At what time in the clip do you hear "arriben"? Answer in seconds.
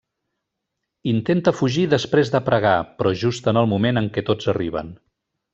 4.57-4.95